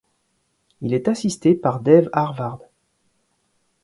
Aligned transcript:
Il 0.81 0.95
est 0.95 1.07
assisté 1.09 1.53
par 1.53 1.79
Dave 1.79 2.09
Harward. 2.11 2.61